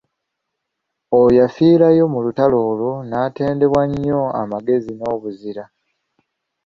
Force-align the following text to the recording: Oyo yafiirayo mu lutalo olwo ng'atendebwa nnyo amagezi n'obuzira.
Oyo 1.17 1.31
yafiirayo 1.41 2.03
mu 2.13 2.19
lutalo 2.25 2.57
olwo 2.71 2.93
ng'atendebwa 3.07 3.81
nnyo 3.89 4.21
amagezi 4.41 4.91
n'obuzira. 4.95 5.63